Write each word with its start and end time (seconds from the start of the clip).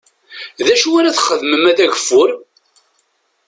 D 0.65 0.67
acu 0.73 0.89
ara 0.99 1.15
txedmem 1.17 1.61
ma 1.61 1.71
d 1.77 1.79
ageffur? 1.83 2.29